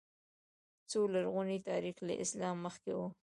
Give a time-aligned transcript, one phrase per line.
[0.89, 2.99] خو لرغونی تاریخ له اسلام مخکې و